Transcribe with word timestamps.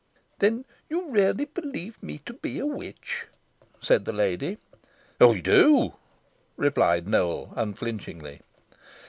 "Then 0.39 0.65
you 0.89 1.11
really 1.11 1.45
believe 1.45 2.01
me 2.01 2.21
to 2.25 2.33
be 2.33 2.57
a 2.57 2.65
witch?" 2.65 3.27
said 3.79 4.03
the 4.05 4.11
lady. 4.11 4.57
"I 5.19 5.41
do," 5.41 5.93
replied 6.57 7.07
Nowell, 7.07 7.53
unflinchingly. 7.55 8.41